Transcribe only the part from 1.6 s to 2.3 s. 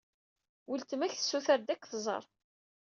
ad k-tẓer.